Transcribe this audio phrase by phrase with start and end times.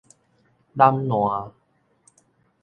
[0.73, 1.53] 荏懶